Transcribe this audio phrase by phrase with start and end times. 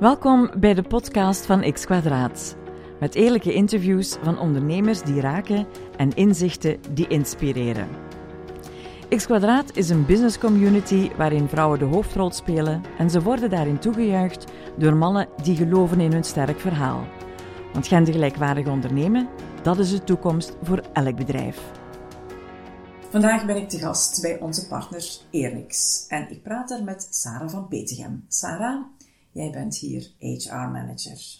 [0.00, 2.56] Welkom bij de podcast van X Kwadraat.
[3.00, 7.88] Met eerlijke interviews van ondernemers die raken en inzichten die inspireren.
[9.08, 13.78] X Kwadraat is een business community waarin vrouwen de hoofdrol spelen en ze worden daarin
[13.78, 14.44] toegejuicht
[14.76, 17.06] door mannen die geloven in hun sterk verhaal.
[17.72, 19.28] Want gendergelijkwaardig ondernemen,
[19.62, 21.60] dat is de toekomst voor elk bedrijf.
[23.16, 27.50] Vandaag ben ik te gast bij onze partner Eerlix en ik praat er met Sarah
[27.50, 28.24] van Petegem.
[28.28, 28.84] Sarah,
[29.32, 31.38] jij bent hier HR-manager.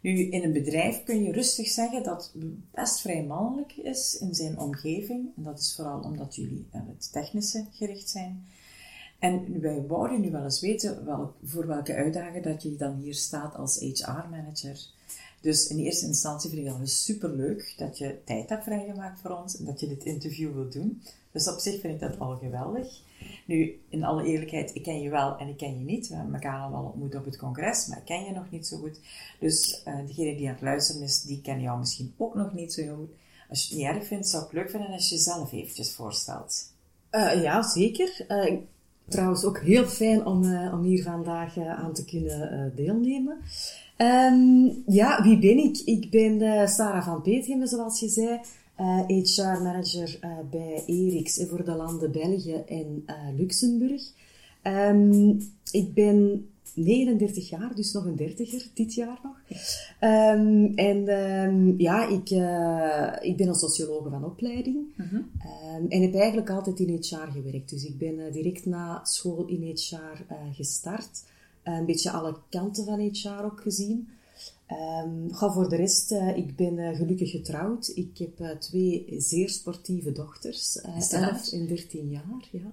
[0.00, 4.34] Nu, in een bedrijf kun je rustig zeggen dat het best vrij mannelijk is in
[4.34, 5.28] zijn omgeving.
[5.36, 8.46] En dat is vooral omdat jullie aan het technische gericht zijn.
[9.18, 11.04] En wij wouden nu wel eens weten
[11.44, 14.78] voor welke uitdaging dat je dan hier staat als HR-manager.
[15.46, 19.30] Dus in eerste instantie vind ik het super leuk dat je tijd hebt vrijgemaakt voor
[19.30, 21.02] ons en dat je dit interview wilt doen.
[21.32, 23.00] Dus op zich vind ik dat al geweldig.
[23.46, 26.08] Nu, in alle eerlijkheid, ik ken je wel en ik ken je niet.
[26.08, 28.66] We hebben elkaar al wel ontmoet op het congres, maar ik ken je nog niet
[28.66, 29.00] zo goed.
[29.40, 32.72] Dus uh, degene die aan het luisteren is, die ken jou misschien ook nog niet
[32.72, 33.10] zo goed.
[33.48, 36.72] Als je het niet erg vindt, zou ik leuk vinden als je jezelf eventjes voorstelt.
[37.10, 38.26] Uh, ja, zeker.
[38.28, 38.58] Uh,
[39.08, 43.38] trouwens ook heel fijn om, om hier vandaag aan te kunnen deelnemen.
[43.98, 45.82] Um, ja, wie ben ik?
[45.84, 48.40] Ik ben Sarah van Peetgem, zoals je zei.
[49.06, 53.04] HR-manager uh, uh, bij Erix voor de landen België en
[53.36, 54.02] Luxemburg.
[54.62, 55.38] Um,
[55.70, 59.36] ik ben 39 jaar, dus nog een dertiger, dit jaar nog.
[60.00, 62.30] Um, en ja, ik,
[63.20, 64.76] ik ben een sociologe van opleiding.
[64.96, 65.22] -huh.
[65.88, 67.70] en heb eigenlijk altijd in HR gewerkt.
[67.70, 71.22] Dus ik ben direct na school in HR gestart.
[71.66, 74.08] Een beetje alle kanten van HR ook gezien.
[75.04, 77.92] Um, ga voor de rest, uh, ik ben uh, gelukkig getrouwd.
[77.94, 82.48] Ik heb uh, twee zeer sportieve dochters, 11 en 13 jaar.
[82.52, 82.72] Ja.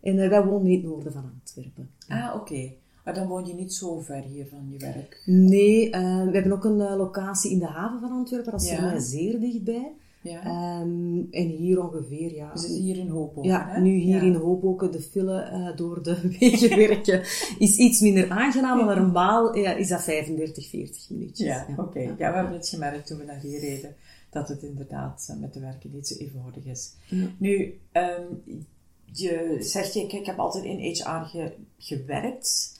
[0.00, 1.90] En wij wonen in het noorden van Antwerpen.
[2.08, 2.52] Ah, oké.
[2.52, 2.76] Okay.
[3.04, 5.22] Maar dan woon je niet zo ver hier van je werk?
[5.26, 8.52] Nee, we hebben ook een locatie in de haven van Antwerpen.
[8.52, 8.76] Dat is ja.
[8.76, 9.92] voor mij zeer dichtbij.
[10.24, 10.80] Ja.
[10.80, 12.52] Um, en hier ongeveer, ja.
[12.52, 13.80] Dus hier in Hoboken, Ja, hè?
[13.80, 14.22] nu hier ja.
[14.22, 17.20] in Hoboken, de file uh, door de wegen werken
[17.58, 21.46] is iets minder aangenaam, maar normaal ja, is dat 35, 40 minuutjes.
[21.46, 21.80] Ja, oké.
[21.80, 22.02] Okay.
[22.04, 22.30] Ja.
[22.30, 23.94] we hebben het gemerkt toen we naar hier reden,
[24.30, 26.94] dat het inderdaad uh, met de werken niet zo eenvoudig is.
[27.38, 28.42] Nu, um,
[29.04, 32.73] je zegt, ik, ik heb altijd in HR ge, gewerkt.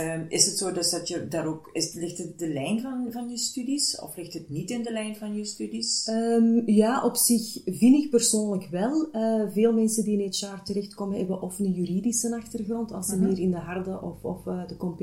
[0.00, 3.06] Um, is het zo dus dat je daar ook, is, ligt het de lijn van,
[3.10, 6.08] van je studies of ligt het niet in de lijn van je studies?
[6.08, 9.08] Um, ja, op zich vind ik persoonlijk wel.
[9.12, 13.20] Uh, veel mensen die in HR terechtkomen hebben of een juridische achtergrond, als ze uh
[13.20, 13.28] -huh.
[13.28, 15.00] meer in de harde of, of uh, de comp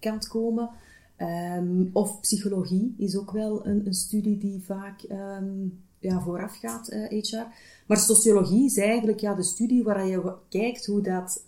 [0.00, 0.70] kant komen.
[1.58, 5.00] Um, of psychologie is ook wel een, een studie die vaak
[5.98, 7.46] ja, vooraf gaat, HR.
[7.86, 11.44] Maar sociologie is eigenlijk ja, de studie waar je kijkt hoe dat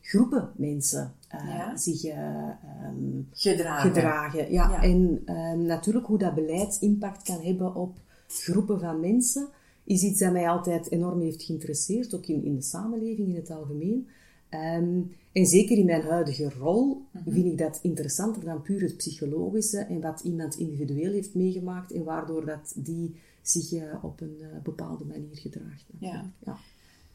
[0.00, 1.76] groepen mensen uh, ja.
[1.76, 2.48] zich uh,
[2.84, 3.90] um, gedragen.
[3.90, 4.52] gedragen.
[4.52, 4.70] Ja.
[4.70, 4.82] ja.
[4.82, 9.48] En um, natuurlijk hoe dat beleid impact kan hebben op groepen van mensen,
[9.84, 13.50] is iets dat mij altijd enorm heeft geïnteresseerd, ook in, in de samenleving in het
[13.50, 14.08] algemeen.
[15.32, 17.32] en zeker in mijn huidige rol mm -hmm.
[17.32, 22.04] vind ik dat interessanter dan puur het psychologische en wat iemand individueel heeft meegemaakt en
[22.04, 25.84] waardoor dat die zich uh, op een bepaalde manier gedraagt.
[25.98, 26.24] Ja.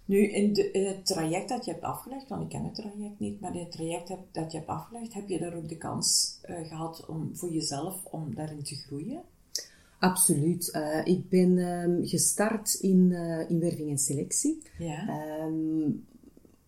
[0.06, 3.20] Nu, in, de, in, het traject dat je hebt afgelegd, want ik ken het traject
[3.20, 5.78] niet, maar in het traject heb, dat je hebt afgelegd, heb je daar ook de
[5.78, 9.22] kans uh, gehad om voor jezelf om daarin te groeien?
[10.00, 10.80] Absoluut.
[11.04, 13.12] ik ben um, gestart in,
[13.48, 14.62] in werving en selectie.
[14.78, 15.30] Ja.
[15.46, 16.06] Um,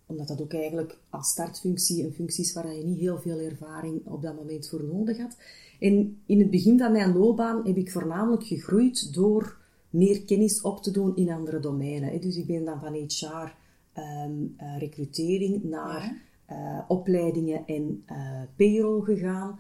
[0.06, 4.02] omdat dat ook eigenlijk als startfunctie een functie is waar je niet heel veel ervaring
[4.06, 5.38] op dat moment voor nodig had.
[5.80, 9.58] En in het begin van mijn loopbaan heb ik voornamelijk gegroeid door
[9.96, 12.22] meer kennis op te doen in andere domeinen.
[12.22, 13.54] Dus ik ben dan van HR
[14.00, 16.78] um, uh, recrutering naar ja.
[16.80, 19.60] uh, opleidingen en uh, payroll gegaan.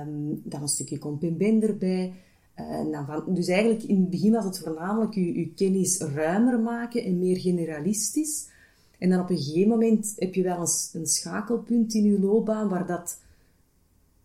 [0.00, 2.12] Um, dan een stukje compemben erbij.
[2.90, 7.04] Dan van, dus eigenlijk in het begin was het voornamelijk je, je kennis ruimer maken
[7.04, 8.48] en meer generalistisch.
[8.98, 12.68] En dan op een gegeven moment heb je wel een, een schakelpunt in je loopbaan
[12.68, 13.20] waar dat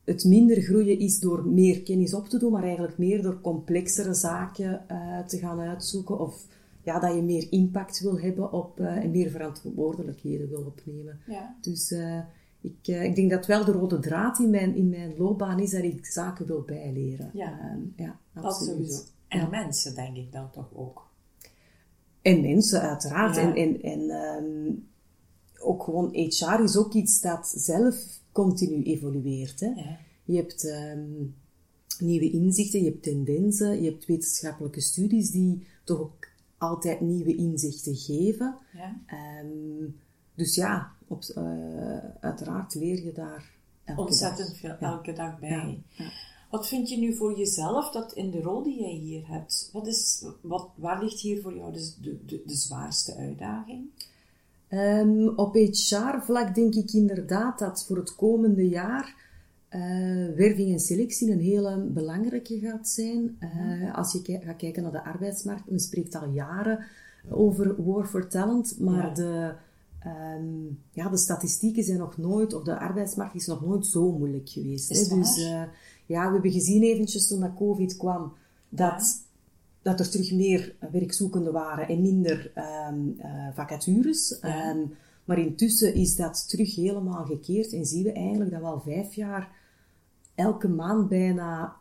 [0.03, 4.13] het minder groeien is door meer kennis op te doen, maar eigenlijk meer door complexere
[4.13, 6.19] zaken uh, te gaan uitzoeken.
[6.19, 6.45] Of
[6.83, 11.19] ja, dat je meer impact wil hebben op, uh, en meer verantwoordelijkheden wil opnemen.
[11.27, 11.56] Ja.
[11.62, 12.19] Dus uh,
[12.62, 15.83] ik, ik denk dat wel de rode draad in mijn, in mijn loopbaan is dat
[15.83, 17.30] ik zaken wil bijleren.
[17.33, 18.44] Ja, ja absoluut.
[18.44, 19.01] Dat sowieso.
[19.27, 19.48] En ja.
[19.48, 21.09] mensen, denk ik dan toch ook.
[22.21, 23.36] En mensen, uiteraard.
[23.36, 23.42] Ja.
[23.42, 24.89] En, en, en um,
[25.59, 29.60] ook gewoon HR is ook iets dat zelf continu evolueert.
[29.60, 29.68] Hè?
[29.68, 30.00] Ja.
[30.24, 31.36] Je hebt um,
[32.00, 37.95] nieuwe inzichten, je hebt tendensen, je hebt wetenschappelijke studies die toch ook altijd nieuwe inzichten
[37.95, 38.57] geven.
[38.74, 39.01] Ja.
[39.44, 39.95] Um,
[40.36, 43.51] dus ja, op, uh, uiteraard leer je daar
[43.95, 45.84] ontzettend veel elke dag bij.
[46.50, 49.88] Wat vind je nu voor jezelf dat in de rol die jij hier hebt, wat
[49.88, 53.89] is, wat, waar ligt hier voor jou de, de, de, zwaarste uitdaging?
[54.73, 59.15] Um, op HR-vlak denk ik inderdaad dat voor het komende jaar
[59.69, 63.38] uh, werving en selectie een hele belangrijke gaat zijn.
[63.39, 66.85] Uh, als je gaat kijken naar de arbeidsmarkt, men spreekt al jaren
[67.29, 69.53] over war for talent, maar de,
[70.06, 74.50] um, ja, de statistieken zijn nog nooit, of de arbeidsmarkt is nog nooit zo moeilijk
[74.50, 74.89] geweest.
[74.89, 75.15] Hè?
[75.15, 75.63] Dus uh,
[76.06, 78.33] ja, we hebben gezien eventjes toen dat COVID kwam,
[78.69, 79.24] dat,
[79.81, 82.51] dat er terug meer werkzoekenden waren en minder
[82.89, 83.16] um,
[83.54, 84.39] vacatures.
[84.44, 84.94] Um,
[85.25, 89.13] maar intussen is dat terug helemaal gekeerd en zien we eigenlijk dat we al vijf
[89.13, 89.51] jaar
[90.36, 91.75] elke maand bijna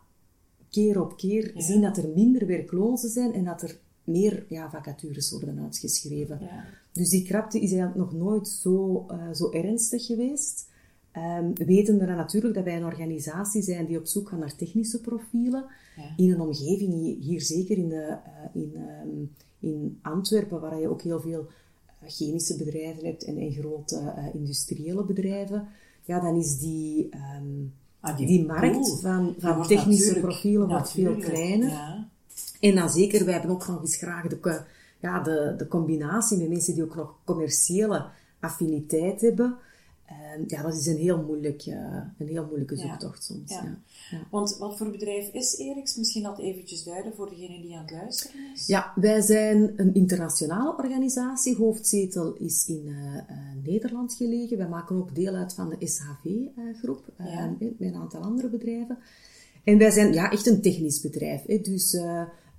[0.69, 5.31] keer op keer zien dat er minder werklozen zijn en dat er meer ja, vacatures
[5.31, 6.39] worden uitgeschreven.
[6.41, 6.65] Ja.
[6.91, 10.69] Dus die krapte is eigenlijk nog nooit zo, uh, zo ernstig geweest.
[11.17, 14.55] Um, weten we dan natuurlijk dat wij een organisatie zijn die op zoek gaat naar
[14.55, 15.65] technische profielen.
[15.95, 16.13] Ja.
[16.17, 18.17] In een omgeving, hier zeker in, de,
[18.53, 18.73] uh, in,
[19.05, 21.47] um, in Antwerpen, waar je ook heel veel
[22.03, 25.67] uh, chemische bedrijven hebt en, en grote industriële bedrijven,
[26.05, 27.09] ja, dan is die,
[27.39, 31.69] um, ah, die, die, markt van, van technische profielen wordt veel kleiner.
[31.69, 32.09] Ja.
[32.59, 34.61] En dan zeker, wij hebben ook nog eens graag de,
[34.99, 38.05] ja, de, de combinatie met mensen die ook nog commerciële
[38.39, 39.57] affiniteit hebben.
[40.33, 41.65] En ja, dat is een heel, moeilijk,
[42.17, 43.51] een heel moeilijke zoektocht soms.
[43.51, 43.77] Ja.
[44.11, 44.17] Ja.
[44.29, 45.95] Want wat voor bedrijf is Eriks?
[45.95, 48.67] Misschien dat eventjes duiden voor degene die aan het luisteren is.
[48.67, 51.55] Ja, wij zijn een internationale organisatie.
[51.55, 53.21] Hoofdzetel is in uh, uh,
[53.63, 54.57] Nederland gelegen.
[54.57, 57.05] Wij maken ook deel uit van de SHV-groep,
[57.57, 58.97] met een aantal andere bedrijven.
[59.63, 61.45] En wij zijn ja, echt een technisch bedrijf.
[61.45, 61.59] Hè.
[61.61, 61.97] Dus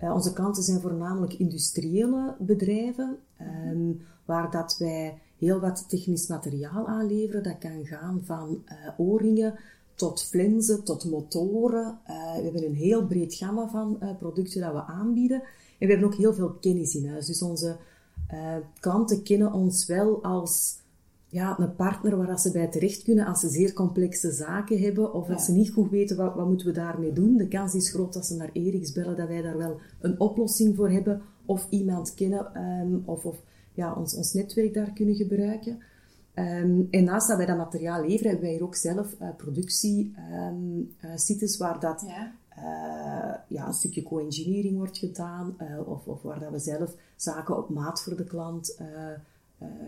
[0.01, 3.17] onze klanten zijn voornamelijk industriële bedrijven,
[3.71, 7.43] um, waar dat wij heel wat technisch materiaal aanleveren.
[7.43, 9.59] Dat kan gaan van uh, oorringen
[9.95, 11.99] tot flensen, tot motoren.
[12.09, 15.43] Uh, we hebben een heel breed gamma van uh, producten dat we aanbieden.
[15.79, 17.27] En we hebben ook heel veel kennis in huis.
[17.27, 17.77] Dus onze
[18.81, 20.77] klanten kennen ons wel als
[21.29, 25.31] ja, een partner waar ze bij terecht kunnen als ze zeer complexe zaken hebben of
[25.31, 27.37] als ze niet goed weten wat, wat moeten we daarmee doen.
[27.37, 30.77] De kans is groot dat ze naar Eriks bellen dat wij daar wel een oplossing
[30.77, 33.43] voor hebben of iemand kennen um, of, of
[33.73, 35.79] ja, ons, ons netwerk daar kunnen gebruiken.
[36.35, 40.15] Um, en naast dat wij dat materiaal leveren, hebben wij hier ook zelf uh, productiesites
[41.31, 42.33] um, uh, waar dat ja.
[42.59, 47.69] Uh, ja, een stukje co-engineering wordt gedaan of, of waar dat we zelf zaken op
[47.69, 48.77] maat voor de klant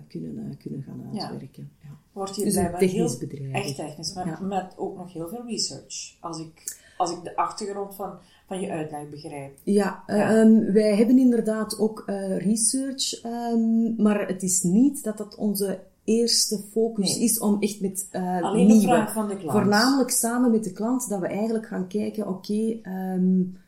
[0.08, 1.70] kunnen, kunnen gaan uitwerken.
[1.80, 1.88] Ja.
[1.88, 1.96] Ja.
[2.12, 3.52] Wordt hier dus een technisch bedrijf.
[3.52, 6.16] Echt technisch, maar met ook nog heel veel research.
[6.20, 9.58] Als ik, als ik de achtergrond van van je uitleg begrijp.
[9.62, 10.40] Ja, ja.
[10.40, 15.80] Um, wij hebben inderdaad ook uh, research, um, maar het is niet dat dat onze
[16.04, 17.24] eerste focus nee.
[17.24, 19.52] is om echt met uh, Alleen nieuwe, de vraag van de klant.
[19.52, 23.58] voornamelijk samen met de klant, dat we eigenlijk gaan kijken, oké, okay, um,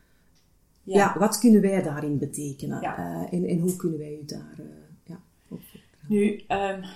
[0.83, 0.97] ja.
[0.97, 1.19] ja.
[1.19, 2.99] wat kunnen wij daarin betekenen ja.
[2.99, 4.55] uh, en, en hoe kunnen wij u daar
[5.03, 5.59] ja, op
[6.07, 6.43] Nu,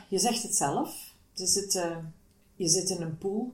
[0.08, 1.86] je zegt het zelf, zit,
[2.56, 3.54] je zit in een pool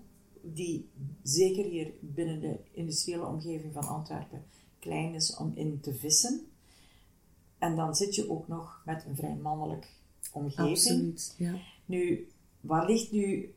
[0.54, 0.90] die
[1.24, 4.44] zeker hier binnen de industriële omgeving van Antwerpen
[4.80, 6.42] klein is om in te vissen.
[7.58, 9.88] En dan zit je ook nog met een vrij mannelijk
[10.32, 10.70] omgeving.
[10.70, 11.54] Absoluut, ja.
[11.86, 12.28] Nu,
[12.62, 13.54] waar ligt nu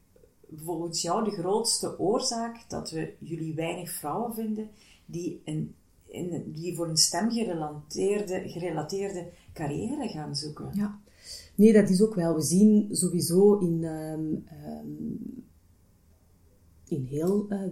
[0.56, 4.68] volgens jou de grootste oorzaak dat we jullie weinig vrouwen vinden
[5.06, 5.75] die, in,
[6.06, 10.70] in, die voor een stem gerelateerde, gerelateerde carrière gaan zoeken?
[10.75, 11.00] Ja,
[11.54, 12.35] nee, dat is ook wel.
[12.35, 15.49] We zien sowieso in um, um,
[16.90, 17.62] in heel uh,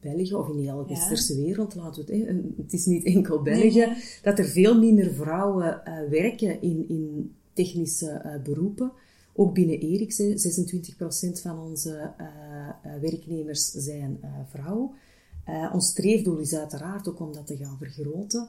[0.00, 3.42] België of in heel de westerse wereld, laten we het, hè, het is niet enkel
[3.42, 3.92] België,
[4.22, 8.92] dat er veel minder vrouwen uh, werken in, in technische uh, beroepen.
[9.32, 12.12] Ook binnen Eriks, 26% van onze
[13.00, 14.94] werknemers zijn vrouw.
[15.72, 18.48] ons streefdoel is uiteraard ook om dat te gaan vergroten.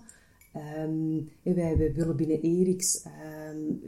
[0.56, 3.06] Um, wij, wij, willen binnen Eriks
[3.54, 3.82] um,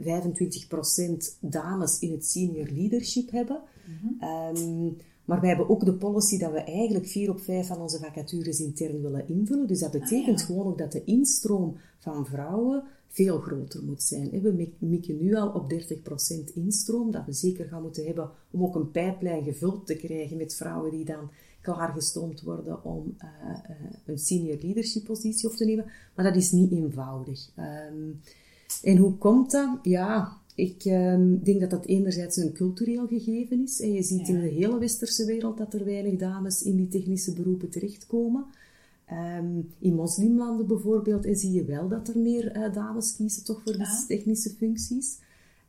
[1.34, 3.60] 25% dames in het senior leadership hebben.
[3.86, 4.56] Mm -hmm.
[4.56, 4.96] um,
[5.30, 8.60] maar wij hebben ook de policy dat we eigenlijk vier op vijf van onze vacatures
[8.60, 9.66] intern willen invullen.
[9.66, 14.30] Dus dat betekent ah, gewoon ook dat de instroom van vrouwen veel groter moet zijn.
[14.30, 18.74] We mikken nu al op 30% instroom, dat we zeker gaan moeten hebben om ook
[18.74, 24.18] een pijplijn gevuld te krijgen met vrouwen die dan klaargestoomd worden om uh, uh, een
[24.18, 25.90] senior leadership positie op te nemen.
[26.14, 27.50] Maar dat is niet eenvoudig.
[27.58, 28.20] Um,
[28.82, 29.78] en hoe komt dat?
[29.82, 33.80] Ja, ik um, denk dat dat enerzijds een cultureel gegeven is.
[33.80, 37.32] En je ziet in de hele westerse wereld dat er weinig dames in die technische
[37.32, 38.44] beroepen terechtkomen.
[39.38, 43.62] Um, in moslimlanden bijvoorbeeld en zie je wel dat er meer uh, dames kiezen toch
[43.64, 44.04] voor ja.
[44.06, 45.18] technische functies.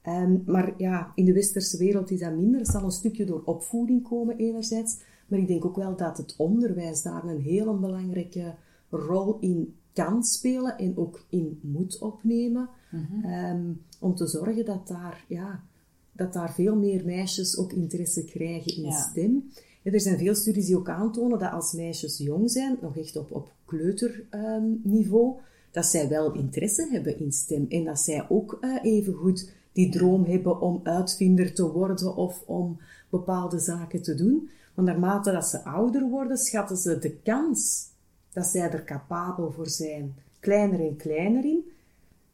[0.07, 2.59] Um, maar ja, in de westerse wereld is dat minder.
[2.59, 4.97] Het zal een stukje door opvoeding komen enerzijds.
[5.27, 8.53] Maar ik denk ook wel dat het onderwijs daar een hele belangrijke
[8.89, 12.69] rol in kan spelen en ook in moet opnemen.
[13.23, 15.63] Ehm, om te zorgen dat daar, ja,
[16.11, 18.91] dat daar veel meer meisjes ook interesse krijgen in Ja.
[18.91, 19.51] STEM.
[19.83, 23.15] En er zijn veel studies die ook aantonen dat als meisjes jong zijn, nog echt
[23.15, 25.35] op, op kleuterniveau,
[25.71, 27.65] dat zij wel interesse hebben in STEM.
[27.69, 32.43] En dat zij ook eh, even goed die droom hebben om uitvinder te worden of
[32.45, 32.79] om
[33.09, 34.49] bepaalde zaken te doen.
[34.73, 37.89] Maar naarmate dat ze ouder worden, schatten ze de kans
[38.33, 41.63] dat zij er capabel voor zijn kleiner en kleiner in.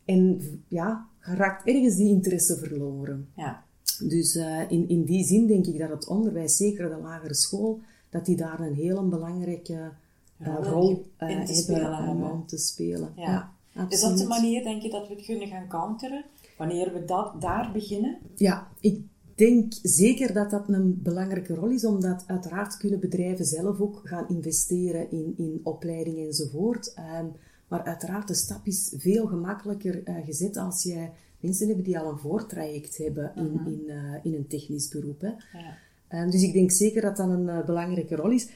[0.05, 3.27] En ja, raakt ergens die interesse verloren.
[3.35, 3.63] Ja.
[3.99, 7.79] Dus eh, in, in die zin denk ik dat het onderwijs, zeker de lagere school,
[8.09, 9.91] dat die daar een heel belangrijke
[10.37, 13.13] eh, Rol rol in te hebben spelen om, te spelen.
[13.15, 13.51] Ja.
[13.71, 16.23] Ja, Is dat de manier, denk je, dat we het kunnen gaan counteren?
[16.57, 18.17] Wanneer we dat, daar beginnen?
[18.35, 19.01] Ja, ik
[19.37, 24.29] denk zeker dat dat een belangrijke rol is, omdat uiteraard kunnen bedrijven zelf ook gaan
[24.29, 26.93] investeren in, in opleiding enzovoort.
[26.93, 27.25] Ehm,
[27.67, 32.11] maar uiteraard, de stap is veel gemakkelijker eh, gezet als jij mensen hebt die al
[32.11, 35.21] een voortraject hebben in, in, eh, in een technisch beroep.
[35.21, 35.27] Hè.
[35.27, 35.77] Ja.
[36.07, 38.47] Ehm, dus ik denk zeker dat dat een eh, belangrijke rol is.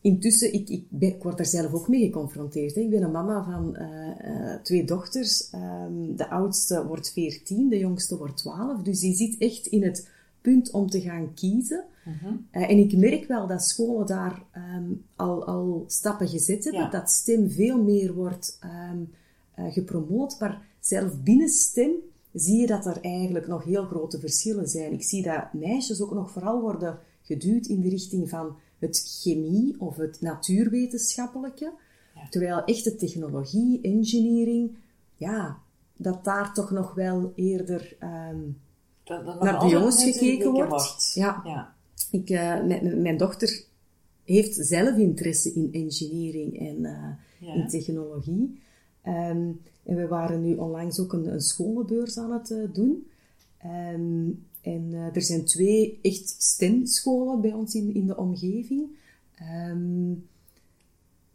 [0.00, 2.74] Intussen, ik, ik, ben, ik word daar zelf ook mee geconfronteerd.
[2.74, 2.80] Hè.
[2.80, 3.76] Ik ben een mama van
[4.62, 5.50] twee dochters.
[5.50, 8.82] Ehm, de oudste wordt 14, de jongste wordt 12.
[8.82, 10.08] Dus die zit echt in het
[10.42, 11.84] punt om te gaan kiezen.
[12.50, 16.82] Eh, en ik merk wel dat scholen daar ehm, al, al stappen gezet hebben.
[16.82, 16.90] Ja.
[16.90, 18.98] Dat STEM veel meer wordt ehm,
[19.54, 20.40] eh, gepromoot.
[20.40, 21.92] Maar zelf binnen STEM
[22.32, 24.92] zie je dat er eigenlijk nog heel grote verschillen zijn.
[24.92, 29.80] Ik zie dat meisjes ook nog vooral worden geduwd in de richting van het chemie
[29.80, 31.72] of het natuurwetenschappelijke.
[32.30, 34.76] Terwijl echte technologie, engineering,
[35.14, 35.58] ja,
[35.96, 38.40] dat daar toch nog wel eerder ehm,
[39.04, 41.12] Dat, dat naar jongens net gekeken wordt.
[41.14, 41.42] Ja.
[41.44, 41.74] ja.
[42.10, 43.64] Ik, eh, mijn, mijn- dochter
[44.24, 47.08] heeft zelf interesse in engineering en eh,
[47.48, 47.54] Ja.
[47.54, 48.60] in technologie.
[49.02, 49.50] Ehm,
[49.82, 53.06] en we waren nu onlangs ook een, een scholenbeurs aan het eh, doen.
[53.58, 54.28] Ehm,
[54.60, 58.90] en er zijn twee echt STEM-scholen bij ons in, in de omgeving.
[59.34, 60.12] Ehm,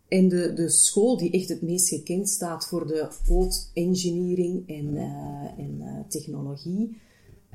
[0.08, 4.98] en de, de school die echt het meest gekend staat voor de haute engineering en,
[5.58, 6.98] en technologie,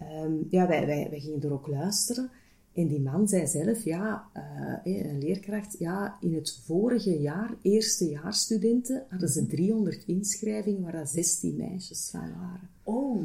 [0.09, 2.30] Ehm, ja, wij, wij, wij gingen er ook luisteren.
[2.73, 7.54] En die man zei zelf, ja, eh, eh, een leerkracht, ja, in het vorige jaar,
[7.62, 12.68] eerstejaarsstudenten, hadden ze 300 inschrijvingen waar dat 16 meisjes van waren.
[12.82, 13.23] Oh,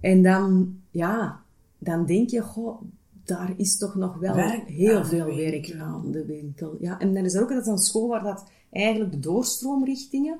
[0.00, 1.42] En dan, ja,
[1.78, 2.82] dan denk je, goh,
[3.24, 6.76] daar is toch nog wel Werk heel veel werk aan de winkel.
[6.80, 10.38] Ja, en dan is er ook dat een school waar dat eigenlijk de doorstroomrichtingen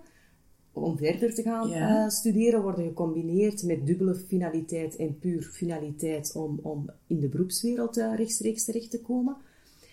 [0.83, 2.05] om verder te gaan Ja.
[2.05, 7.97] eh, studeren worden gecombineerd met dubbele finaliteit en puur finaliteit om, om in de beroepswereld
[7.97, 9.37] eh, rechtstreeks terecht te komen.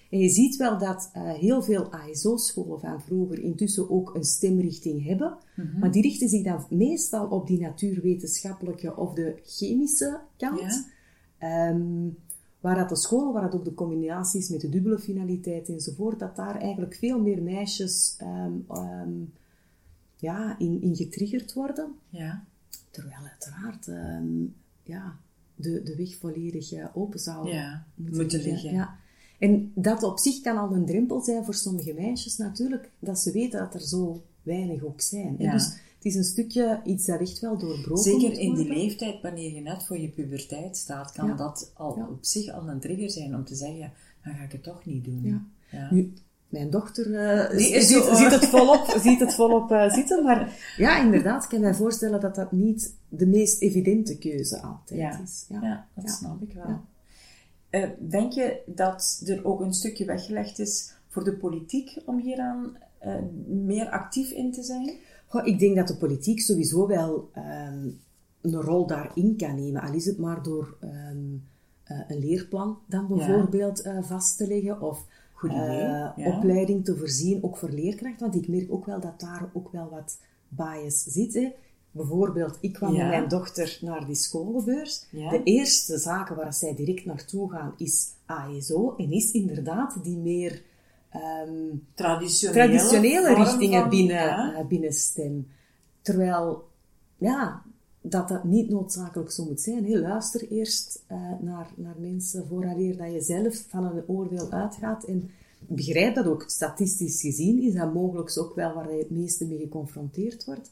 [0.10, 5.06] En je ziet wel dat eh, heel veel ASO-scholen van vroeger intussen ook een stemrichting
[5.06, 5.38] hebben.
[5.56, 5.80] Mhm.
[5.80, 10.60] Maar die richten zich dan meestal op die natuurwetenschappelijke of de chemische kant.
[10.60, 10.86] Ja.
[11.38, 12.10] Ehm,
[12.60, 16.36] waar dat de scholen, waar dat ook de combinaties met de dubbele finaliteit enzovoort, dat
[16.36, 19.12] daar eigenlijk veel meer meisjes ehm, ehm,
[20.24, 21.92] ja, in, in getriggerd worden.
[22.10, 22.44] ja.
[22.92, 24.44] Terwijl uiteraard ehm,
[24.84, 25.18] ja,
[25.56, 28.74] de, de weg volledig eh, open zou Ja, moeten liggen.
[28.74, 28.96] Ja.
[29.40, 33.32] En dat op zich kan al een drempel zijn voor sommige meisjes natuurlijk, dat ze
[33.32, 35.36] weten dat er zo weinig ook zijn.
[35.38, 35.52] Ja.
[35.52, 39.54] Dus het is een stukje iets dat echt wel doorbroken Zeker in die leeftijd, wanneer
[39.54, 41.36] je net voor je puberteit staat, kan Ja.
[41.36, 43.92] dat al op zich al een trigger zijn om te zeggen,
[44.24, 45.52] dan ga ik het toch niet doen.
[45.92, 46.14] Nu,
[46.54, 51.04] mijn dochter eh, is ziet, ziet het volop, ziet het volop eh, zitten, maar ja,
[51.04, 55.20] inderdaad, ik kan mij voorstellen dat dat niet de meest evidente keuze altijd Ja.
[55.24, 55.46] is.
[55.50, 56.12] Ja, dat Ja.
[56.12, 56.80] snap ik wel.
[57.70, 62.78] Eh, denk je dat er ook een stukje weggelegd is voor de politiek om hieraan
[63.00, 63.16] eh,
[63.48, 64.92] meer actief in te zijn?
[65.28, 67.88] Goh, ik denk dat de politiek sowieso wel ehm,
[68.42, 69.82] een rol daarin kan nemen.
[69.82, 71.18] Al is het maar door ehm,
[71.84, 74.82] eh, een leerplan dan bijvoorbeeld eh, vast te leggen.
[74.82, 75.06] Of
[75.50, 76.38] Goed idee, eh, ja.
[76.38, 78.20] opleiding te voorzien, ook voor leerkrachten.
[78.32, 81.34] Want ik merk ook wel dat daar ook wel wat bias zit.
[81.34, 81.52] Hè.
[81.92, 85.06] Bijvoorbeeld, ik kwam met mijn dochter naar die scholenbeurs.
[85.12, 85.30] Ja.
[85.30, 88.96] De eerste zaken waar zij direct naartoe gaan is ASO.
[88.98, 90.62] En is inderdaad die meer...
[91.10, 91.52] ehm,
[91.94, 94.54] Traditionele, traditionele richtingen van- binnen, ja.
[94.56, 95.48] eh, binnen STEM.
[96.02, 96.68] Terwijl,
[97.18, 97.62] ja,
[98.06, 99.86] dat dat niet noodzakelijk zo moet zijn.
[99.86, 100.00] Hè.
[100.00, 105.04] Luister eerst eh, naar, naar mensen vooraleer dat je zelf van een oordeel uitgaat.
[105.04, 105.30] En
[105.60, 106.44] begrijp dat ook.
[106.48, 110.72] Statistisch gezien is dat mogelijk ook wel waar je het meeste mee geconfronteerd wordt.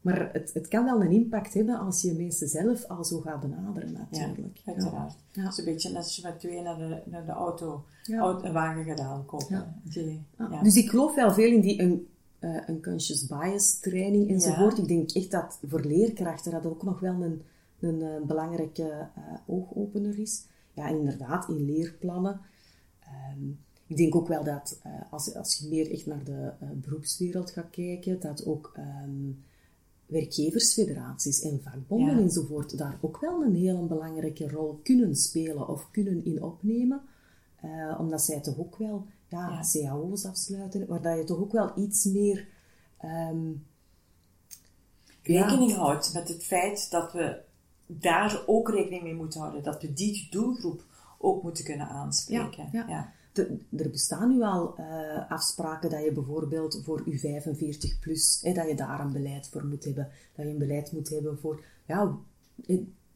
[0.00, 3.40] Maar het, het kan wel een impact hebben als je mensen zelf al zo gaat
[3.40, 4.56] benaderen, natuurlijk.
[4.64, 5.14] Ja, uiteraard.
[5.32, 5.42] Ja.
[5.42, 8.52] Het is een beetje net als je met twee naar de, naar de auto, een
[8.52, 9.82] wagen gedaan kopen.
[10.62, 12.06] Dus ik geloof wel veel in die een,
[12.40, 14.78] uh, unconscious bias training enzovoort.
[14.78, 17.42] Ik denk echt dat voor leerkrachten dat ook nog wel een,
[17.80, 20.44] een, een eh, belangrijke uh, oogopener is.
[20.72, 22.40] Ja, en inderdaad, in leerplannen.
[23.36, 27.70] Um, ik denk ook wel dat als, als je meer echt naar de beroepswereld gaat
[27.70, 29.44] kijken, dat ook um,
[30.06, 32.22] werkgeversfederaties en vakbonden ja.
[32.22, 37.02] enzovoort daar ook wel een hele belangrijke rol kunnen spelen of kunnen in opnemen.
[37.66, 39.82] Uh, omdat zij toch ook wel ja, ja.
[39.82, 42.48] cao's afsluiten, waar dat je toch ook wel iets meer
[43.04, 43.66] um,
[45.22, 45.76] rekening ja.
[45.76, 47.40] houdt met het feit dat we
[47.86, 50.84] daar ook rekening mee moeten houden, dat we die doelgroep
[51.18, 52.68] ook moeten kunnen aanspreken.
[52.72, 53.14] ja
[53.76, 58.74] er bestaan nu al uh, afspraken dat je bijvoorbeeld voor je 45 plus, dat je
[58.74, 60.08] daar een beleid voor moet hebben.
[60.34, 62.16] Dat je een beleid moet hebben voor, ja,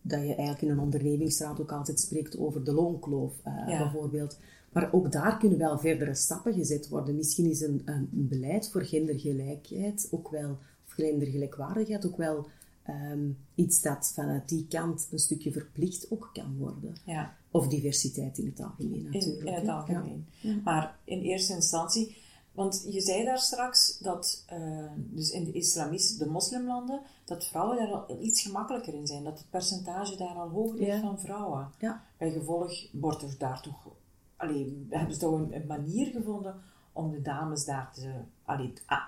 [0.02, 3.78] dat je eigenlijk in een ondernemingsraad ook altijd spreekt over de loonkloof, uh, ja.
[3.78, 4.38] bijvoorbeeld.
[4.73, 7.16] Maar ook daar kunnen wel verdere stappen gezet worden.
[7.16, 12.47] Misschien is een, een, beleid voor gendergelijkheid ook wel, of gendergelijkwaardigheid ook wel
[12.88, 16.95] um, iets dat vanuit die kant een stukje verplicht ook kan worden.
[17.04, 17.37] Ja.
[17.50, 19.40] Of diversiteit in het algemeen natuurlijk.
[19.40, 20.26] In, in het algemeen.
[20.40, 20.57] Ja.
[20.64, 22.16] Maar in eerste instantie,
[22.60, 27.76] want je zei daar straks dat, uh, dus in de islamistische, de moslimlanden, dat vrouwen
[27.76, 29.24] daar al iets gemakkelijker in zijn.
[29.24, 31.68] Dat het percentage daar al hoger is van vrouwen.
[31.78, 32.04] Ja.
[32.16, 33.88] Bij gevolg wordt er daar toch,
[34.36, 36.54] allee, hebben ze toch een, een manier gevonden
[36.92, 38.12] om de dames daar te,
[38.44, 39.04] allee, ah,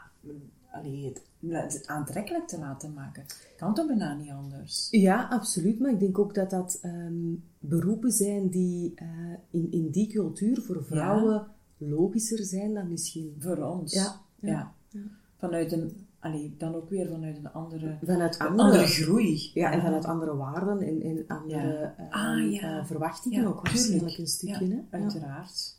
[0.71, 1.13] allee,
[1.49, 3.25] het aantrekkelijk te laten maken.
[3.57, 4.89] Kan toch bijna niet anders?
[4.91, 5.81] Ja, absoluut.
[5.81, 10.63] Maar ik denk ook dat dat um, beroepen zijn die uh, in, in die cultuur
[10.63, 11.51] voor vrouwen ja.
[11.89, 13.37] Logischer zijn dan misschien...
[13.39, 13.93] Voor ons.
[13.93, 14.21] Ja.
[14.41, 14.75] ja.
[14.89, 15.01] ja.
[15.37, 16.07] Vanuit een...
[16.19, 19.51] Allee, dan ook weer vanuit een andere, vanuit andere, andere groei.
[19.55, 22.09] Ja, en vanuit andere waarden en, en andere ja.
[22.11, 24.69] ah, uh, verwachtingen ook waarschijnlijk een stukje.
[24.69, 24.99] Hè?
[24.99, 25.77] Uiteraard.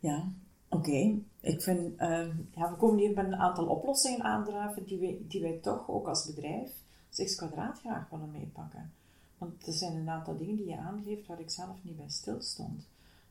[0.00, 0.24] Ja,
[0.68, 0.88] oké.
[0.88, 1.22] Okay.
[1.40, 5.40] Ik vind, uh, ja, we komen hier met een aantal oplossingen aandraven die wij, die
[5.40, 6.70] wij toch ook als bedrijf,
[7.08, 8.90] als X kwadraat graag willen meepakken.
[9.38, 12.40] Want er zijn een aantal dingen die je aangeeft waar ik zelf niet bij stil
[12.40, 12.86] stond.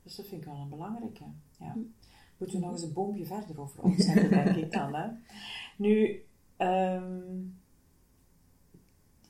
[0.08, 1.24] Dus dat vind ik wel een belangrijke.
[1.60, 1.72] Ja.
[1.72, 1.80] Hm.
[2.38, 4.96] Moeten we nog eens een boompje verder over opzetten, denk ik dan.
[4.96, 5.10] Hè?
[5.78, 6.24] Nu,
[6.58, 7.60] um,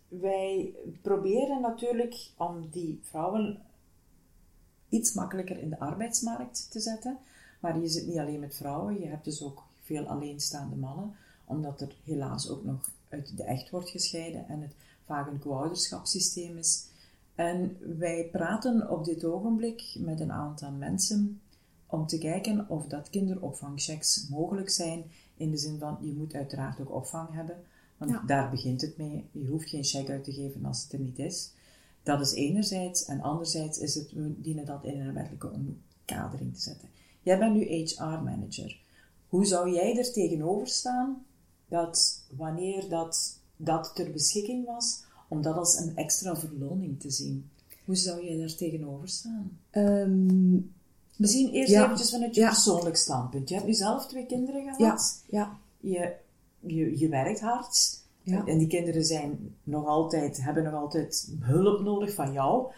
[0.08, 3.62] wij proberen natuurlijk om die vrouwen
[4.90, 7.18] iets makkelijker in de arbeidsmarkt te zetten.
[7.60, 11.82] Maar je zit niet alleen met vrouwen, je hebt dus ook veel alleenstaande mannen, omdat
[11.82, 14.74] er helaas ook nog uit de echt wordt gescheiden en het
[15.06, 16.86] vaak een co-ouderschapssysteem is.
[17.38, 21.42] En wij praten op dit ogenblik met een aantal mensen
[21.86, 25.04] om te kijken of dat kinderopvangchecks mogelijk zijn,
[25.36, 27.56] in de zin van je moet uiteraard ook opvang hebben,
[27.98, 29.30] want daar begint het mee.
[29.32, 31.52] Je hoeft geen check uit te geven als het er niet is.
[32.04, 36.62] Dat is enerzijds, en anderzijds is het, we dienen dat in een wettelijke omkadering te
[36.62, 36.90] zetten.
[37.22, 38.82] Jij bent nu HR-manager.
[39.28, 41.26] Hoe zou jij er tegenover staan
[41.68, 47.50] dat wanneer dat, dat ter beschikking was, om dat als een extra verloning te zien?
[47.86, 49.60] Hoe zou jij daar tegenover staan?
[49.72, 50.76] Um,
[51.16, 52.48] Misschien eerst ja, eventjes vanuit je ja.
[52.48, 53.50] persoonlijk standpunt.
[53.50, 55.24] Je hebt nu zelf twee kinderen gehad.
[55.28, 55.40] Ja.
[55.40, 55.58] ja.
[55.80, 56.14] Je,
[56.60, 58.06] je, je werkt hard.
[58.22, 58.46] Ja.
[58.46, 62.72] En die kinderen zijn nog altijd, hebben nog altijd hulp nodig van jou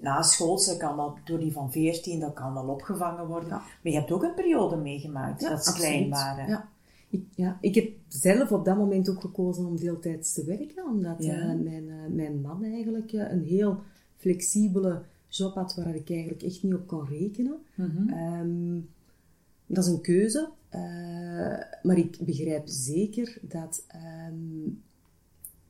[0.00, 3.48] naschoolse kan dat door die van 14, dat kan wel opgevangen worden.
[3.48, 6.68] Maar je hebt ook een periode meegemaakt dat ze klein waren.
[7.16, 7.22] Ja.
[7.22, 11.24] Ik, ja, ik heb zelf op dat moment ook gekozen om deeltijds te werken, omdat
[11.24, 13.80] uh, mijn, uh, mijn man eigenlijk uh, een heel
[14.16, 17.58] flexibele job had waar ik eigenlijk echt niet op kon rekenen.
[17.74, 18.08] -hmm.
[18.08, 18.88] um,
[19.66, 20.48] dat is een keuze,
[21.82, 23.86] maar ik begrijp zeker dat
[24.28, 24.82] um,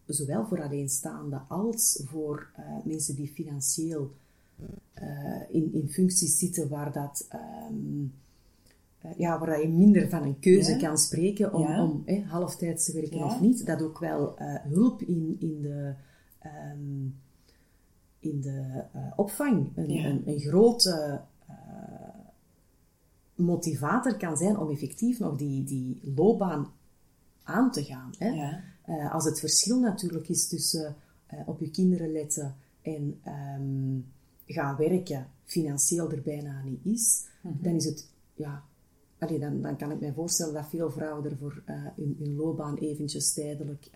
[0.07, 2.51] zowel voor alleenstaanden als voor
[2.85, 4.11] mensen die financieel
[5.51, 7.29] in, in functies zitten waar, dat,
[7.71, 8.26] um, uh,
[9.16, 10.79] ja, waar je minder van een keuze ja.
[10.79, 11.85] kan spreken om, ja.
[11.85, 13.25] om eh, halftijds te werken ja.
[13.25, 14.35] of niet, dat ook wel
[14.69, 15.95] hulp in, in de,
[16.73, 17.21] um,
[18.19, 18.85] in de
[19.16, 21.21] opvang een, een, een, grote
[23.35, 26.73] motivator kan zijn om effectief nog die, die loopbaan
[27.42, 28.11] aan te gaan.
[28.19, 28.59] Hè?
[29.11, 30.97] Als het verschil natuurlijk is tussen
[31.47, 33.21] op je kinderen letten en
[33.59, 34.07] um,
[34.47, 37.62] gaan werken, financieel er bijna niet is, mm -hmm.
[37.62, 38.64] dan is het, ja,
[39.18, 42.37] allee, dan, dan kan ik me voorstellen dat veel vrouwen er voor uh, hun, hun,
[42.37, 43.90] loopbaan eventjes tijdelijk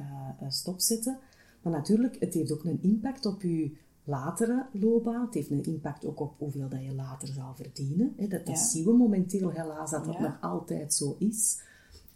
[0.48, 1.18] stopzetten.
[1.62, 5.24] Maar natuurlijk, het heeft ook een impact op je latere loopbaan.
[5.24, 8.14] Het heeft een impact ook op hoeveel dat je later zal verdienen.
[8.16, 8.54] Dat, dat ja.
[8.54, 10.20] zien we momenteel helaas, dat dat ja.
[10.20, 11.62] nog altijd zo is.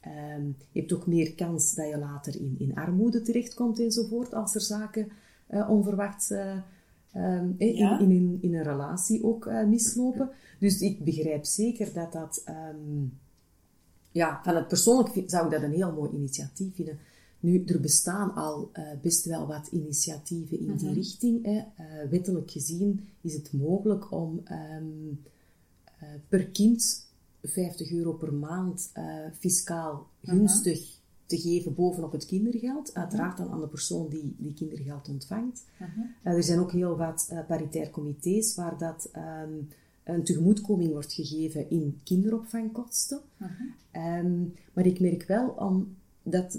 [0.01, 4.55] Ehm, je hebt ook meer kans dat je later in, in armoede terechtkomt enzovoort, als
[4.55, 5.09] er zaken
[5.51, 6.57] uh, onverwachts uh,
[7.17, 10.31] um, in, in, in, een relatie ook uh, mislopen.
[10.59, 12.45] Dus ik begrijp zeker dat dat...
[12.49, 13.19] Um,
[14.13, 16.99] ja, van het persoonlijk zou ik dat een heel mooi initiatief vinden.
[17.41, 18.71] Nu, er bestaan al
[19.03, 20.95] best wel wat initiatieven in die mhm.
[20.95, 21.45] richting.
[21.45, 21.63] Hè.
[22.09, 24.43] wettelijk gezien is het mogelijk om
[24.79, 25.21] um,
[26.29, 27.07] per kind
[27.43, 28.93] 50 euro per maand
[29.39, 30.37] fiscaal mhm.
[30.37, 32.95] gunstig te geven bovenop het kindergeld.
[32.95, 35.65] Uiteraard dan aan de persoon die, die kindergeld ontvangt.
[35.79, 39.69] Uh er zijn ook heel wat uh, paritair comité's waar dat um,
[40.05, 43.21] een tegemoetkoming wordt gegeven in kinderopvangkosten.
[43.93, 46.59] Um, maar ik merk wel om dat,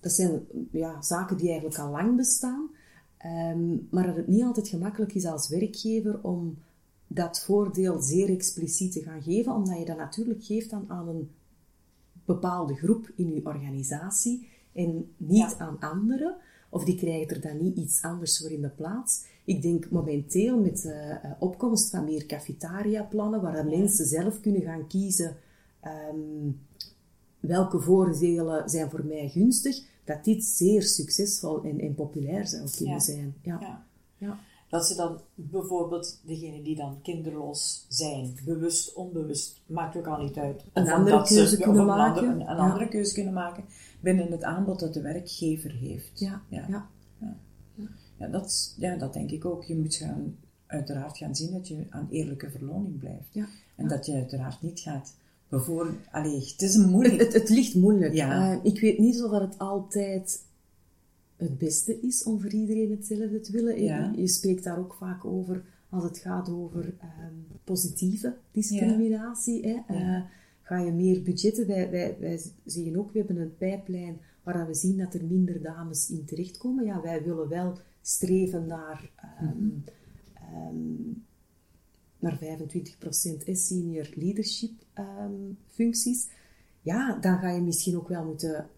[0.00, 2.68] dat zijn ja, zaken die eigenlijk al lang bestaan,
[3.24, 6.58] um, maar dat het niet altijd gemakkelijk is als werkgever om
[7.06, 11.30] dat voordeel zeer expliciet te gaan geven, omdat je dat natuurlijk geeft aan, aan een
[12.24, 16.36] bepaalde groep in uw organisatie en niet aan anderen.
[16.68, 19.24] Of die krijgen er dan niet iets anders voor in de plaats.
[19.44, 24.86] Ik denk momenteel met de uh, opkomst van meer cafetaria-plannen, waar mensen zelf kunnen gaan
[24.86, 25.36] kiezen
[26.12, 26.60] um,
[27.40, 33.00] welke voordelen zijn voor mij gunstig, dat dit zeer succesvol en, en populair zou kunnen
[33.00, 33.34] zijn.
[33.42, 33.84] Ja.
[34.18, 34.38] ja
[34.70, 40.36] dat ze dan bijvoorbeeld degene die dan kinderloos zijn, bewust, onbewust, maakt ook al niet
[40.36, 40.64] uit.
[40.72, 42.28] Een andere keuze kunnen maken.
[42.28, 43.64] Een, een andere keuze kunnen maken
[44.00, 46.20] binnen het aanbod dat de werkgever heeft.
[46.20, 46.66] Ja, ja.
[46.68, 46.88] ja.
[48.18, 48.26] ja.
[48.26, 49.64] dat, ja dat denk ik ook.
[49.64, 53.50] Je moet gaan, uiteraard gaan zien dat je aan eerlijke verloning blijft.
[53.76, 55.14] En dat je uiteraard niet gaat
[55.48, 55.96] bijvoorbeeld...
[56.10, 57.20] Allee, het is moeilijk...
[57.20, 58.14] Het, het, ligt moeilijk.
[58.14, 58.52] Ja.
[58.52, 60.48] Uh, ik weet niet of dat het altijd
[61.40, 63.82] het beste is om voor iedereen hetzelfde te willen.
[64.20, 69.66] Je, spreekt daar ook vaak over als het gaat over um, positieve discriminatie.
[69.66, 69.94] Hè?
[69.94, 70.22] Uh,
[70.62, 71.66] ga je meer budgetten?
[71.66, 75.62] Wij, wij, wij zeggen ook, we hebben een pijplijn waar we zien dat er minder
[75.62, 76.84] dames in terechtkomen.
[76.84, 79.10] Ja, wij willen wel streven naar,
[79.42, 79.84] um,
[80.54, 81.24] um,
[82.18, 84.72] naar 25% senior leadership
[85.66, 86.28] functies.
[86.82, 88.68] Ja, dan ga je misschien ook wel moeten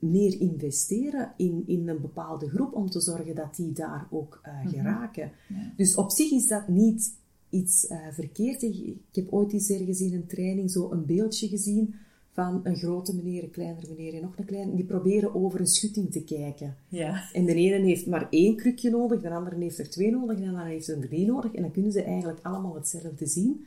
[0.00, 4.70] meer investeren in, in een bepaalde groep om te zorgen dat die daar ook uh,
[4.70, 5.30] geraken.
[5.76, 7.18] Dus op zich is dat niet
[7.50, 8.62] iets uh, verkeerd.
[8.62, 11.94] Ik, heb ooit eens ergens in een training zo een beeldje gezien
[12.32, 14.74] van een grote meneer, een kleinere meneer en nog een kleine.
[14.74, 16.76] Die proberen over een schutting te kijken.
[16.88, 17.22] Ja.
[17.32, 20.42] En de ene heeft maar één krukje nodig, de andere heeft er twee nodig en
[20.42, 21.54] de andere heeft er drie nodig.
[21.54, 23.66] En dan kunnen ze eigenlijk allemaal hetzelfde zien.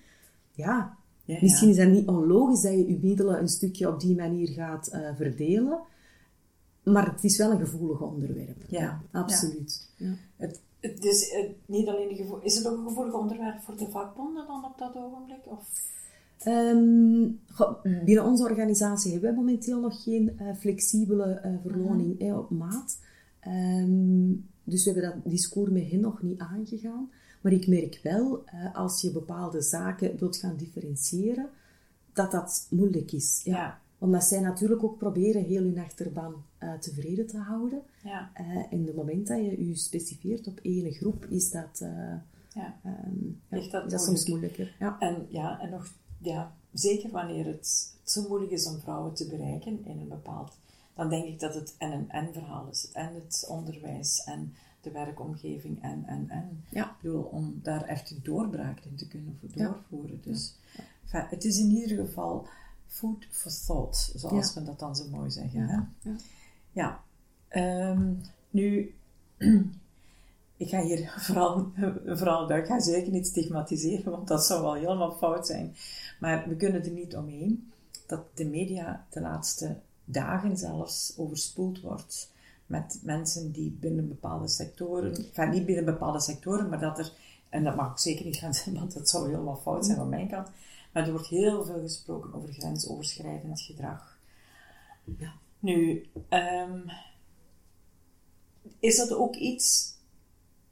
[0.52, 4.16] Ja, ja misschien is dat niet onlogisch dat je je middelen een stukje op die
[4.16, 5.80] manier gaat uh, verdelen.
[6.84, 8.64] Maar het is wel een gevoelig onderwerp.
[8.68, 9.90] Ja, absoluut.
[9.96, 10.14] Ja.
[10.36, 13.90] Het, het is het, niet alleen gevoel, is het ook een gevoelig onderwerp voor de
[13.90, 15.42] vakbonden dan op dat ogenblik?
[15.46, 15.92] Of?
[16.48, 17.40] Um,
[18.06, 23.00] binnen onze organisatie hebben we momenteel nog geen uh, flexibele uh, verloning uh op maat.
[23.48, 27.12] Um, dus we hebben dat discours met hen nog niet aangegaan.
[27.42, 31.50] Maar ik merk wel, uh, als je bepaalde zaken wilt gaan differentiëren,
[32.14, 33.42] dat dat moeilijk is.
[33.44, 33.56] Ja.
[33.56, 37.82] ja omdat zij natuurlijk ook proberen heel hun achterban uh, tevreden te houden.
[38.04, 38.32] Ja.
[38.42, 41.90] Uh, en de moment dat je je specifieert op één groep, is dat, uh,
[42.54, 42.80] ja.
[42.86, 44.76] Um, ja, dat, dat soms moeilijker.
[44.80, 44.96] Ja.
[45.00, 49.28] En, ja, en nog, ja, zeker wanneer het, het, zo moeilijk is om vrouwen te
[49.28, 50.52] bereiken in een bepaald...
[50.96, 52.90] Dan denk ik dat het en een en-verhaal is.
[52.94, 56.64] En het onderwijs en de werkomgeving en, en, en.
[56.70, 56.86] Ja.
[56.86, 60.20] Ik bedoel, om daar echt doorbraak in te kunnen doorvoeren.
[60.22, 60.56] Dus
[61.06, 62.48] het is in ieder geval
[62.94, 65.60] food for thought, zoals we dat dan zo mooi zeggen.
[65.68, 65.90] Ja.
[66.02, 66.10] Hè?
[66.10, 67.02] ja.
[67.52, 67.92] ja.
[67.92, 68.96] Um, nu,
[70.64, 71.72] ik ga hier vooral,
[72.20, 75.76] vooral ik ga zeker niet stigmatiseren, want dat zou wel helemaal fout zijn.
[76.20, 77.72] Maar we kunnen er niet omheen
[78.06, 79.76] dat de media de laatste
[80.06, 82.32] dagen zelfs overspoeld wordt
[82.66, 87.12] met mensen die binnen bepaalde sectoren, enfin niet binnen bepaalde sectoren, maar dat er,
[87.50, 90.10] en dat mag ik zeker niet gaan zeggen, want dat zou helemaal fout zijn van
[90.10, 90.48] mijn kant,
[90.94, 94.20] maar er wordt heel veel gesproken over grensoverschrijdend gedrag.
[95.18, 95.34] Ja.
[95.60, 96.86] Nu, um,
[98.80, 99.96] is dat ook iets,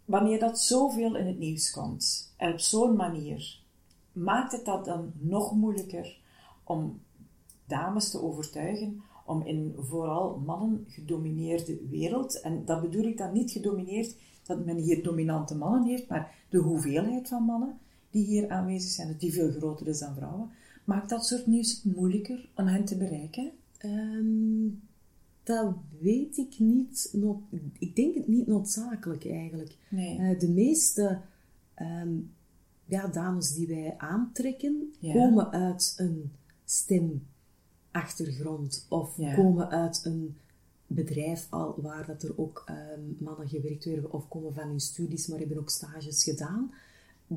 [0.06, 3.60] wanneer dat zoveel in het nieuws komt, en op zo'n manier,
[4.12, 6.20] maakt het dat dan nog moeilijker
[6.64, 7.02] om
[7.66, 13.52] dames te overtuigen om in vooral mannen gedomineerde wereld, en dat bedoel ik dan niet
[13.52, 17.80] gedomineerd dat men hier dominante mannen heeft, maar de hoeveelheid van mannen,
[18.12, 20.50] die hier aanwezig zijn, die veel groter is dan vrouwen.
[20.84, 23.52] Maakt dat soort nieuws moeilijker om hen te bereiken?
[23.86, 24.82] Um,
[25.44, 27.16] dat weet ik niet.
[27.80, 29.78] Ik denk het niet noodzakelijk eigenlijk.
[29.90, 30.20] Nee.
[30.20, 31.20] Uh, de meeste
[31.80, 32.32] um,
[32.86, 36.32] ja, dames die wij aantrekken, komen uit een
[36.66, 37.24] stem
[37.92, 39.36] achtergrond of Ja.
[39.36, 40.36] komen uit een
[40.88, 45.28] bedrijf al waar dat er ook ehm, mannen gewerkt werden of komen van hun studies,
[45.28, 46.72] maar hebben ook stages gedaan.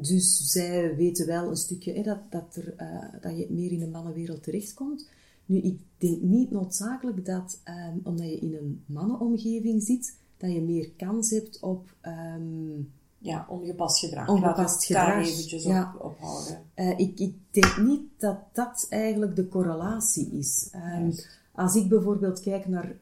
[0.01, 3.83] Dus zij weten wel een stukje hè, dat, dat, er, eh, dat je meer in
[3.83, 5.09] een mannenwereld terechtkomt.
[5.47, 10.61] Nu, ik denk niet noodzakelijk dat, ehm, omdat je in een mannenomgeving zit, dat je
[10.63, 11.95] meer kans hebt op...
[12.01, 12.81] ehm,
[13.19, 14.29] Ja, ongepast gedrag.
[14.29, 15.95] Ongepast het daar gedrag, eventjes ja.
[15.95, 16.63] op, op houden.
[16.75, 20.69] Eh, ik, ik denk niet dat dat eigenlijk de correlatie is.
[20.73, 21.11] Ehm,
[21.53, 22.97] als ik bijvoorbeeld kijk naar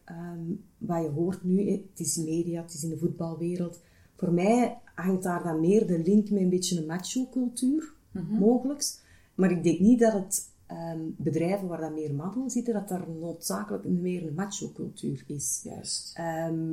[0.78, 3.80] wat je hoort nu, het is in media, het is in de voetbalwereld.
[4.16, 7.92] Voor mij hangt daar dan meer de link met een beetje een macho-cultuur,
[8.30, 9.00] mogelijk.
[9.34, 13.04] Maar ik denk niet dat het ehm, bedrijven waar dan meer mannen zitten, dat daar
[13.20, 15.60] noodzakelijk meer een macho-cultuur is.
[15.64, 16.12] Juist.
[16.16, 16.70] Ehm,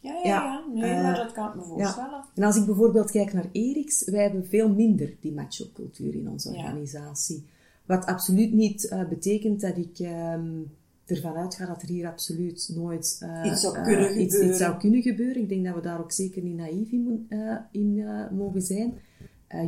[0.00, 0.64] Ja, ja, Ja.
[0.74, 2.24] Nee, eh, maar dat kan ik me voorstellen.
[2.34, 6.52] en als ik bijvoorbeeld kijk naar Eriks, wij hebben veel minder die macho-cultuur in onze
[6.52, 6.58] Ja.
[6.58, 7.44] organisatie.
[7.86, 10.60] Wat absoluut niet eh, betekent dat ik ehm,
[11.06, 15.02] ervan uitga dat er hier absoluut nooit eh, Iets zou eh, iets, iets zou kunnen
[15.02, 15.42] gebeuren.
[15.42, 18.04] Ik denk dat we daar ook zeker niet naïef in, eh, in
[18.36, 18.94] mogen zijn.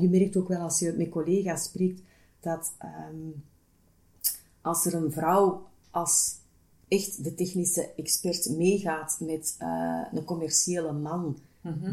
[0.00, 2.00] Je merkt ook wel als je met collega's spreekt
[2.40, 3.30] dat ehm,
[4.60, 6.34] als er een vrouw als
[6.88, 9.56] echt de technische expert meegaat met
[10.12, 11.38] een commerciële man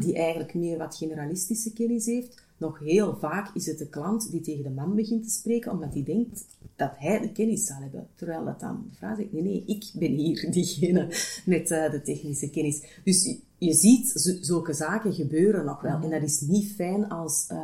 [0.00, 4.40] die eigenlijk meer wat generalistische kennis heeft, nog heel vaak is het de klant die
[4.40, 8.08] tegen de man begint te spreken, omdat hij denkt dat hij de kennis zal hebben.
[8.14, 11.08] Terwijl dat dan de vrouw zegt, nee, nee, ik ben hier diegene
[11.44, 12.82] met eh, de technische kennis.
[13.04, 16.00] Dus je, ziet zulke zaken gebeuren nog wel.
[16.02, 17.58] En dat is niet fijn als eh,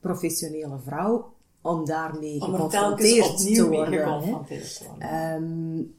[0.00, 3.98] professionele vrouw om daarmee Om er geconfronteerd te worden.
[3.98, 5.94] geconfronteerd te worden.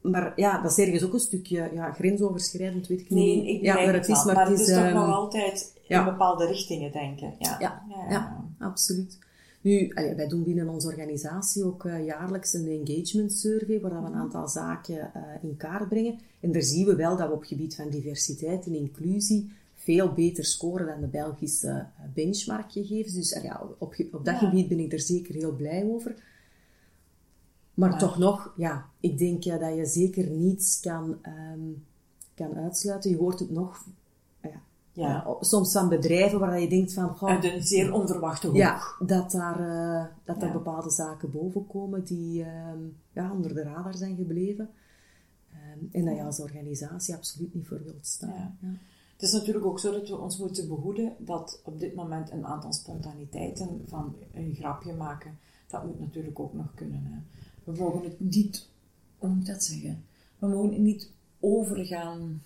[0.00, 3.46] Maar ja, dat is ergens ook een stukje ja, grensoverschrijdend, weet ik nee, niet.
[3.46, 6.92] ik ja, maar het is, maar, het is, toch ehm, nog altijd in bepaalde richtingen
[6.92, 7.34] denken.
[7.38, 9.18] Ja, ja, ja, absoluut.
[9.60, 14.08] Nu, allee, wij doen binnen onze organisatie ook eh, jaarlijks een engagement survey, waar we
[14.08, 16.18] een aantal zaken eh, in kaart brengen.
[16.40, 20.44] En daar zien we wel dat we op gebied van diversiteit en inclusie veel beter
[20.44, 23.14] scoren dan de Belgische eh, benchmarkgegevens.
[23.14, 26.14] Dus ja, op, op dat gebied ben ik er zeker heel blij over.
[27.88, 31.60] Maar, toch nog, ja, ik denk eh, dat je zeker niets kan, ehm,
[32.34, 33.10] kan uitsluiten.
[33.10, 33.84] Je hoort het nog
[34.42, 34.60] ja,
[34.92, 35.36] Ja.
[35.40, 37.08] soms van bedrijven waar je denkt van...
[37.16, 38.56] goh, Uit een zeer onverwachte hoek.
[38.56, 40.52] ja, dat daar, eh, dat er Ja.
[40.52, 42.78] bepaalde zaken boven komen die ehm,
[43.12, 44.70] ja, onder de radar zijn gebleven.
[45.52, 48.28] Ehm, en dat je als organisatie absoluut niet voor wilt staan.
[48.34, 48.54] Ja.
[48.60, 48.68] Ja.
[49.12, 52.46] Het is natuurlijk ook zo dat we ons moeten behoeden dat op dit moment een
[52.46, 57.02] aantal spontaniteiten van een grapje maken, dat moet natuurlijk ook nog kunnen.
[57.04, 57.18] Hè.
[57.64, 58.68] We mogen het niet,
[59.18, 60.04] hoe moet ik dat zeggen?
[60.38, 62.42] We mogen niet overgaan,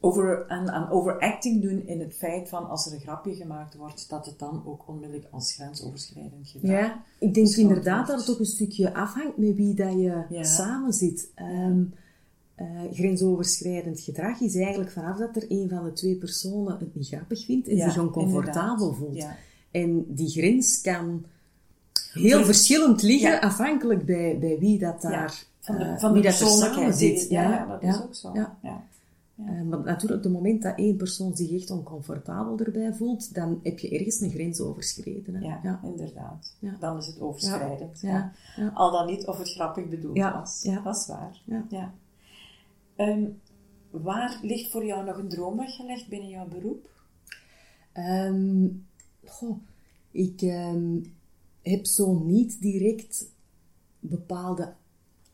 [0.00, 4.08] over, aan, aan overacting doen in het feit van als er een grapje gemaakt wordt,
[4.08, 8.38] dat het dan ook onmiddellijk als grensoverschrijdend gedrag Ja, ik denk inderdaad dat het ook
[8.38, 10.42] een stukje afhangt met wie dat je Ja.
[10.42, 11.28] samen zit.
[11.34, 11.82] Ehm,
[12.54, 17.06] eh, grensoverschrijdend gedrag is eigenlijk vanaf dat er een van de twee personen het niet
[17.08, 18.96] grappig vindt en Ja, zich oncomfortabel inderdaad.
[18.96, 19.16] voelt.
[19.16, 19.36] Ja.
[19.70, 21.24] En die grens kan
[22.16, 26.20] heel Ver- verschillend liggen, afhankelijk bij, bij wie dat daar, van de, eh, van de
[26.20, 27.28] wie dat er samen zit.
[27.28, 28.30] Ja, ja, dat is ook zo.
[28.34, 28.58] ja.
[28.62, 28.82] Ja.
[29.36, 33.60] Eh, maar natuurlijk, op het moment dat één persoon zich echt oncomfortabel erbij voelt, dan
[33.62, 35.34] heb je ergens een grens overschreden.
[35.34, 35.40] Hè?
[35.62, 36.54] Ja, inderdaad.
[36.80, 38.02] Dan is het overschrijdend.
[38.74, 40.60] Al dan niet of het grappig bedoeld was.
[40.62, 40.80] ja.
[40.80, 41.40] Dat is waar.
[41.70, 41.92] Ja.
[42.96, 43.24] Ehm,
[43.90, 46.88] waar ligt voor jou nog een droom weggelegd binnen jouw beroep?
[47.92, 48.66] Ehm,
[49.24, 49.56] goh,
[50.10, 50.96] ik ehm,
[51.70, 53.30] heb zo niet direct
[54.00, 54.74] bepaalde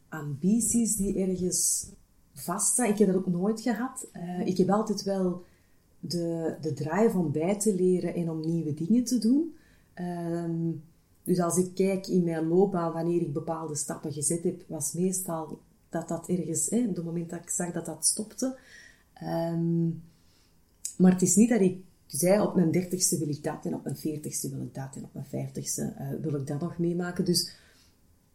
[0.08, 1.86] ambities die ergens
[2.32, 2.88] vaststaan.
[2.88, 4.08] Ik heb dat ook nooit gehad.
[4.12, 5.44] Eh, ik heb altijd wel
[6.00, 9.54] de, de drive om bij te leren en om nieuwe dingen te doen.
[9.94, 10.70] Ehm,
[11.22, 15.58] dus als ik kijk in mijn loopbaan, wanneer ik bepaalde stappen gezet heb, was meestal
[15.88, 18.58] dat dat ergens, op het moment dat ik zag dat dat stopte.
[19.12, 19.88] Ehm,
[20.96, 21.78] maar het is niet dat ik
[22.18, 25.04] zei, op mijn dertigste wil ik dat, en op mijn veertigste wil ik dat, en
[25.04, 27.24] op mijn vijftigste eh, wil ik dat nog meemaken.
[27.24, 27.50] Dus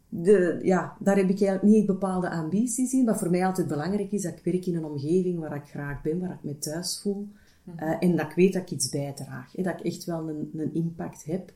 [0.10, 3.06] de, ja, daar heb ik eigenlijk niet bepaalde ambities in.
[3.06, 6.02] Wat voor mij altijd belangrijk is, dat ik werk in een omgeving waar ik graag
[6.02, 7.28] ben, waar ik me thuis voel.
[7.76, 9.52] eh, en dat ik weet dat ik iets bijdraag.
[9.56, 11.52] Hè, dat ik echt wel een, een impact heb.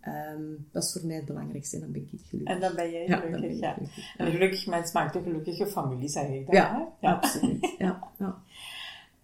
[0.00, 2.54] Ehm, dat is voor mij het belangrijkste en dan ben ik gelukkig.
[2.54, 3.40] En dan ben jij Ja, gelukkig.
[3.40, 4.14] ben Ja, gelukkig.
[4.16, 6.54] En een gelukkig mens maakt een gelukkige familie, zeg ik dan.
[6.54, 7.08] Ja, hè?
[7.08, 7.74] absoluut.
[7.78, 8.38] Ja, ja.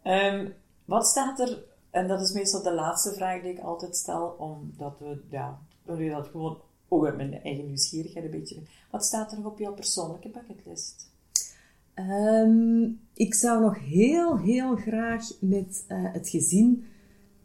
[0.02, 0.48] Ehm,
[0.85, 1.59] wat staat er,
[1.94, 5.59] en dat is meestal de laatste vraag die ik altijd stel, omdat we, ja,
[5.98, 8.62] je dat gewoon ook uit mijn eigen nieuwsgierigheid een beetje.
[8.90, 11.11] Wat staat er nog op jouw persoonlijke bucketlist?
[11.94, 12.83] Ehm,
[13.14, 16.85] ik zou nog heel, heel graag met eh, het gezin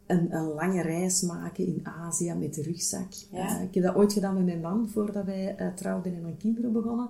[0.06, 3.12] een, een, lange reis maken in Azië met de rugzak.
[3.32, 6.38] Eh, ik heb dat ooit gedaan met mijn man voordat wij uh, trouwden en mijn
[6.38, 7.10] kinderen begonnen.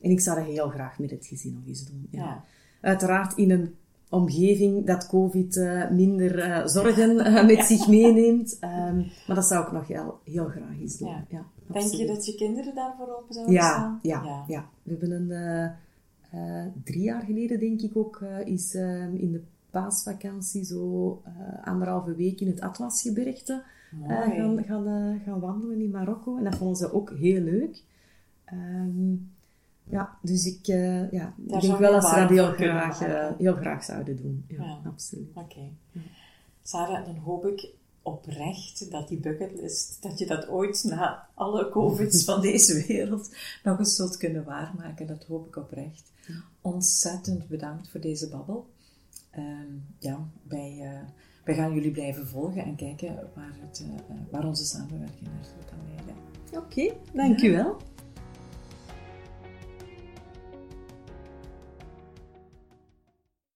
[0.00, 2.08] En ik zou dat heel graag met het gezin nog eens doen.
[2.10, 2.44] Ja.
[2.80, 3.74] Uiteraard in een
[4.10, 8.58] omgeving dat COVID uh, minder zorgen met zich meeneemt.
[8.60, 11.08] Um, maar dat zou ik nog heel, heel graag eens doen.
[11.28, 11.44] Ja.
[11.66, 13.98] Denk je dat je kinderen daarvoor open zouden staan?
[14.02, 15.72] Ja, ja, we hebben een...
[16.84, 21.22] drie jaar geleden, denk ik ook, is ehm, in de paasvakantie zo
[21.64, 23.62] anderhalve week in het Atlasgebergte
[24.06, 26.36] gaan, gaan, gaan wandelen in Marokko.
[26.36, 27.82] En dat vonden ze ook heel leuk.
[28.52, 29.30] Um,
[29.90, 30.66] ja, dus ik,
[31.10, 32.98] ja, ik denk wel dat ze dat heel graag,
[33.38, 34.44] heel graag zouden doen.
[34.48, 34.80] Ja, ja.
[34.84, 35.28] absoluut.
[35.34, 35.40] Oké.
[35.40, 35.72] Okay.
[36.62, 37.68] Sarah, dan hoop ik
[38.02, 43.30] oprecht dat die bucketlist, dat je dat ooit na alle covids van deze wereld
[43.62, 45.06] nog eens zult kunnen waarmaken.
[45.06, 46.12] Dat hoop ik oprecht.
[46.60, 48.70] Ontzettend bedankt voor deze babbel.
[49.30, 51.08] Ehm, ja, wij, uh,
[51.44, 53.84] wij gaan jullie blijven volgen en kijken waar, het,
[54.30, 56.14] waar onze samenwerking naartoe kan leiden.
[56.48, 57.76] Oké, okay, dankjewel.